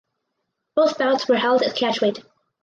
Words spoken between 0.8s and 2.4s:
bouts were held at catchweight.